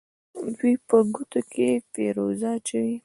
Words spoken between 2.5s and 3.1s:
اچوي.